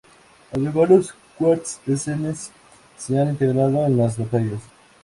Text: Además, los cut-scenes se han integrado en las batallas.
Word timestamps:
Además, 0.51 0.89
los 0.89 1.13
cut-scenes 1.37 2.49
se 2.97 3.19
han 3.19 3.29
integrado 3.29 3.85
en 3.85 3.97
las 3.97 4.17
batallas. 4.17 4.63